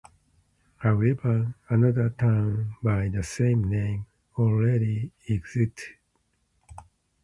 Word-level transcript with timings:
However, 0.77 1.53
another 1.69 2.09
town 2.09 2.75
by 2.81 3.09
the 3.09 3.21
same 3.21 3.69
name 3.69 4.07
already 4.35 5.11
existed. 5.27 5.99